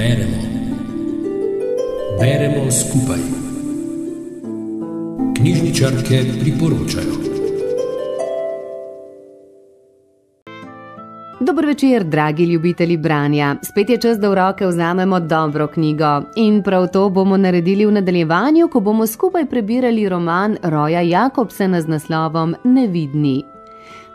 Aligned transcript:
Beremo. 0.00 0.38
Beremo 2.20 2.70
skupaj. 2.70 3.20
Knjižničarke 5.36 6.24
priporočajo. 6.40 7.14
Dobro 11.40 11.66
večer, 11.66 12.04
dragi 12.04 12.44
ljubitelji 12.44 12.96
branja. 12.96 13.56
Spet 13.62 13.90
je 13.90 14.00
čas, 14.00 14.18
da 14.18 14.28
v 14.28 14.34
roke 14.34 14.66
vzamemo 14.66 15.20
dobro 15.20 15.66
knjigo. 15.66 16.22
In 16.36 16.62
prav 16.62 16.88
to 16.92 17.08
bomo 17.08 17.36
naredili 17.36 17.86
v 17.86 17.92
nadaljevanju, 17.92 18.68
ko 18.68 18.80
bomo 18.80 19.06
skupaj 19.06 19.46
prebirali 19.46 20.08
roman 20.08 20.56
Roja 20.62 21.00
Jakobsena 21.00 21.80
z 21.80 21.86
naslovom 21.86 22.54
Nevidni. 22.64 23.49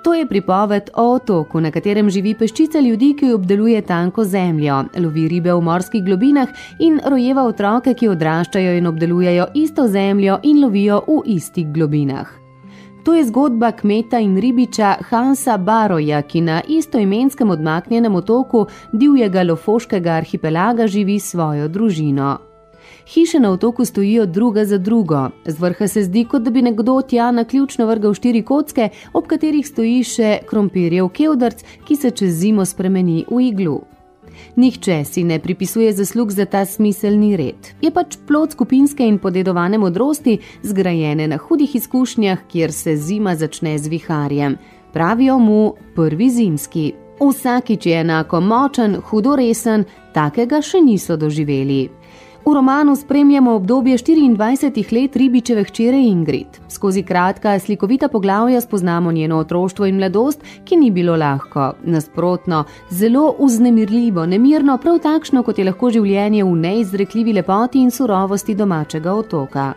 To 0.05 0.13
je 0.13 0.25
pripoved 0.25 0.89
o 0.95 1.03
otoku, 1.13 1.57
na 1.59 1.71
katerem 1.73 2.09
živi 2.13 2.35
peščica 2.37 2.77
ljudi, 2.79 3.15
ki 3.17 3.31
obdeluje 3.33 3.79
tanko 3.81 4.21
zemljo, 4.23 4.83
lovi 5.01 5.23
ribe 5.31 5.49
v 5.49 5.63
morskih 5.65 6.03
globinah 6.05 6.51
in 6.79 6.99
rojeva 7.09 7.47
otroke, 7.49 7.95
ki 7.97 8.11
odraščajo 8.13 8.75
in 8.77 8.85
obdelujejo 8.85 9.47
isto 9.57 9.87
zemljo 9.89 10.37
in 10.43 10.61
lovijo 10.61 11.01
v 11.07 11.17
istih 11.39 11.73
globinah. 11.73 12.29
To 13.05 13.17
je 13.17 13.25
zgodba 13.25 13.71
kmeta 13.71 14.21
in 14.21 14.37
ribiča 14.37 14.95
Hansa 15.09 15.57
Baroja, 15.57 16.21
ki 16.21 16.41
na 16.41 16.61
istoimenskem 16.67 17.49
odmaknjenem 17.49 18.15
otoku 18.15 18.67
divjega 18.93 19.43
lofoškega 19.43 20.19
arhipelaga 20.21 20.87
živi 20.87 21.19
svojo 21.19 21.67
družino. 21.67 22.44
Hiše 23.07 23.39
na 23.39 23.51
otoku 23.51 23.85
stojijo 23.85 24.25
druga 24.25 24.65
za 24.65 24.77
drugo, 24.77 25.29
z 25.45 25.59
vrha 25.59 25.87
se 25.87 26.03
zdi, 26.03 26.25
kot 26.25 26.41
da 26.41 26.49
bi 26.49 26.61
nekdo 26.61 27.01
tja 27.01 27.31
na 27.31 27.43
ključno 27.43 27.85
vrgal 27.85 28.13
štiri 28.13 28.41
kocke, 28.41 28.89
ob 29.13 29.27
katerih 29.27 29.67
stoji 29.67 30.03
še 30.03 30.39
krompirjev 30.49 31.09
kevdarc, 31.13 31.61
ki 31.85 31.95
se 31.95 32.11
čez 32.11 32.33
zimo 32.39 32.65
spremeni 32.65 33.25
v 33.29 33.41
iglu. 33.49 33.81
Nihče 34.55 35.03
si 35.05 35.23
ne 35.23 35.39
pripisuje 35.39 35.93
zaslug 35.93 36.31
za 36.31 36.45
ta 36.45 36.65
smiselni 36.65 37.37
red. 37.37 37.69
Je 37.81 37.91
pač 37.91 38.17
plod 38.27 38.51
skupinske 38.51 39.05
in 39.07 39.19
podedovane 39.19 39.77
modrosti, 39.77 40.39
zgrajene 40.63 41.27
na 41.27 41.37
hudih 41.37 41.75
izkušnjah, 41.75 42.47
kjer 42.51 42.73
se 42.73 42.97
zima 42.97 43.35
začne 43.35 43.77
z 43.77 43.87
viharjem. 43.87 44.57
Pravijo 44.93 45.39
mu 45.39 45.73
prvi 45.95 46.29
zimski. 46.29 46.93
Vsakič 47.19 47.85
je 47.85 47.99
enako 48.01 48.41
močen, 48.41 48.97
hudo 49.09 49.35
resen, 49.35 49.85
takega 50.13 50.61
še 50.61 50.81
niso 50.81 51.15
doživeli. 51.17 51.89
V 52.45 52.53
romanu 52.53 52.95
spremljamo 52.95 53.55
obdobje 53.55 53.97
24 53.97 54.93
let 54.93 55.15
ribičeve 55.15 55.63
hčere 55.63 55.97
Ingrid. 55.97 56.47
Skozi 56.69 57.03
kratka, 57.03 57.59
slikovita 57.59 58.07
poglavja 58.07 58.61
spoznamo 58.61 59.11
njeno 59.11 59.37
otroštvo 59.37 59.85
in 59.85 59.95
mladost, 59.95 60.43
ki 60.65 60.75
ni 60.75 60.91
bilo 60.91 61.15
lahko. 61.15 61.71
Nasprotno, 61.83 62.63
zelo 62.89 63.35
uznemirljivo, 63.39 64.25
nemirno, 64.25 64.77
prav 64.77 64.99
takšno, 64.99 65.43
kot 65.43 65.57
je 65.57 65.65
lahko 65.65 65.89
življenje 65.89 66.43
v 66.43 66.55
neizrekljivi 66.55 67.33
lepoti 67.33 67.81
in 67.81 67.89
surovosti 67.91 68.55
domačega 68.55 69.13
otoka. 69.13 69.73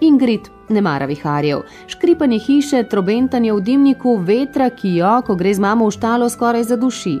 Ingrid 0.00 0.46
ne 0.68 0.80
mara 0.80 1.06
viharjev, 1.06 1.64
škripanje 1.86 2.38
hiše, 2.38 2.84
trobentanje 2.84 3.52
v 3.52 3.60
dimniku, 3.60 4.14
vetra, 4.16 4.70
ki 4.70 4.94
jo, 5.02 5.18
ko 5.26 5.34
gre 5.34 5.54
z 5.54 5.66
mamo 5.66 5.90
v 5.90 5.98
štalo, 5.98 6.30
skoraj 6.30 6.70
zaduši 6.70 7.18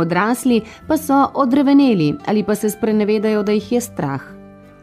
odrasli 0.00 0.60
pa 0.88 0.96
so 0.96 1.22
odreveneli 1.34 2.14
ali 2.26 2.42
pa 2.42 2.54
se 2.54 2.70
sprenevedajo, 2.70 3.42
da 3.42 3.52
jih 3.52 3.72
je 3.72 3.80
strah. 3.80 4.22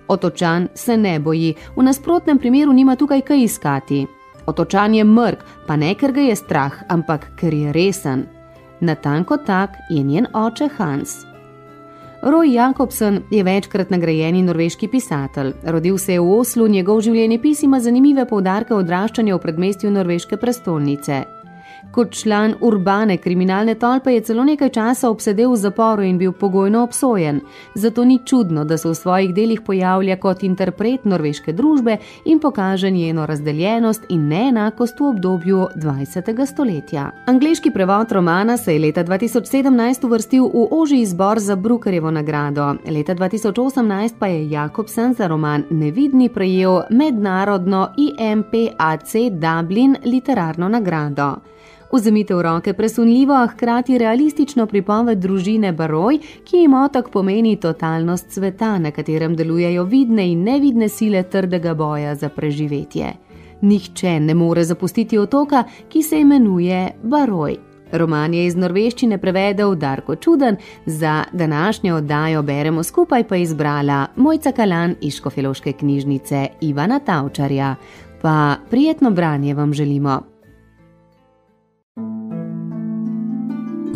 Otočan 0.08 0.68
se 0.73 0.98
ne 0.98 1.20
boji, 1.20 1.56
v 1.76 1.84
nasprotnem 1.84 2.40
primeru 2.40 2.73
nima 2.73 2.96
tukaj 2.96 3.22
kaj 3.22 3.44
iskati. 3.44 4.06
Otočan 4.45 4.95
je 4.95 5.04
mrk, 5.04 5.44
pa 5.68 5.76
ne 5.76 5.95
ker 5.95 6.12
ga 6.12 6.22
je 6.22 6.36
strah, 6.36 6.84
ampak 6.88 7.32
ker 7.36 7.54
je 7.54 7.73
resen. 7.73 8.26
Natanko 8.80 9.38
tak 9.38 9.76
je 9.90 10.04
njen 10.04 10.28
oče 10.34 10.70
Hans. 10.78 11.26
Roy 12.22 12.54
Jakobsen 12.54 13.22
je 13.32 13.44
večkrat 13.44 13.90
nagrajeni 13.90 14.42
norveški 14.42 14.88
pisatelj. 14.88 15.54
Rodil 15.64 15.98
se 15.98 16.14
je 16.14 16.20
v 16.20 16.32
Oslu, 16.40 16.68
njegov 16.68 17.02
življenjepis 17.02 17.64
ima 17.64 17.80
zanimive 17.80 18.26
poudarke 18.26 18.73
odraščanja 18.73 19.36
v 19.36 19.42
predmestju 19.42 19.92
norveške 19.92 20.38
prestolnice. 20.38 21.23
Kot 21.92 22.11
član 22.11 22.54
urbane 22.61 23.17
kriminalne 23.17 23.76
tolpe 23.76 24.11
je 24.14 24.21
celo 24.21 24.43
nekaj 24.43 24.70
časa 24.70 25.10
obsedel 25.10 25.52
v 25.52 25.58
zaporu 25.58 26.04
in 26.04 26.17
bil 26.17 26.32
pogojno 26.32 26.83
obsojen. 26.83 27.42
Zato 27.76 28.05
ni 28.05 28.20
čudno, 28.26 28.65
da 28.65 28.77
se 28.77 28.89
v 28.89 28.95
svojih 28.95 29.33
delih 29.33 29.61
pojavlja 29.61 30.17
kot 30.17 30.43
interpret 30.43 31.05
norveške 31.05 31.54
družbe 31.54 31.98
in 32.26 32.39
pokaže 32.39 32.92
njeno 32.92 33.26
razdeljenost 33.26 34.05
in 34.10 34.27
neenakost 34.27 34.99
v 34.99 35.10
obdobju 35.10 35.67
20. 35.76 36.45
stoletja. 36.45 37.11
Angliški 37.26 37.71
prevod 37.71 38.11
romana 38.11 38.58
se 38.58 38.73
je 38.73 38.80
leta 38.80 39.04
2017 39.04 40.05
uvrstil 40.05 40.43
v 40.54 40.67
oži 40.71 41.02
izbor 41.02 41.39
za 41.39 41.55
Brukerjevo 41.55 42.11
nagrado. 42.11 42.76
Leta 42.89 43.16
2018 43.16 44.14
pa 44.20 44.27
je 44.27 44.49
Jakobsen 44.49 45.14
za 45.14 45.27
roman 45.27 45.64
Nevidni 45.70 46.30
prejel 46.30 46.82
mednarodno 46.89 47.89
IMPAC 47.98 49.14
Dublin 49.32 49.95
literarno 50.05 50.70
nagrado. 50.70 51.36
Vzemite 51.92 52.36
v 52.36 52.42
roke 52.42 52.73
presunljivo, 52.73 53.33
a 53.33 53.48
hkrati 53.48 53.98
realistično 53.98 54.65
pripoved 54.67 55.17
družine 55.17 55.71
Baroj, 55.71 56.20
ki 56.43 56.64
ima 56.64 56.89
tak 56.93 57.09
pomeni 57.09 57.55
totalnost 57.55 58.31
sveta, 58.31 58.77
na 58.80 58.92
katerem 58.92 59.36
delujejo 59.36 59.83
vidne 59.83 60.27
in 60.31 60.43
nevidne 60.43 60.89
sile 60.89 61.23
trdega 61.23 61.73
boja 61.73 62.15
za 62.15 62.30
preživetje. 62.30 63.14
Nihče 63.61 64.20
ne 64.20 64.33
more 64.33 64.64
zapustiti 64.64 65.17
otoka, 65.17 65.64
ki 65.89 66.03
se 66.03 66.20
imenuje 66.20 66.92
Baroj. 67.03 67.58
Roman 67.92 68.33
je 68.33 68.45
iz 68.45 68.55
norveščine 68.55 69.17
prevedel 69.17 69.75
Darko 69.75 70.15
Čuden, 70.15 70.58
za 70.86 71.23
današnjo 71.33 71.95
oddajo 71.95 72.43
beremo 72.43 72.83
skupaj 72.83 73.23
pa 73.27 73.36
izbrala 73.36 74.08
Mojca 74.15 74.52
Kalan 74.52 74.95
iz 75.02 75.15
Škofeloške 75.15 75.73
knjižnice 75.73 76.48
Ivana 76.61 76.99
Tavčarja. 76.99 77.75
Pa 78.21 78.55
prijetno 78.69 79.11
branje 79.11 79.54
vam 79.54 79.73
želimo. 79.73 80.36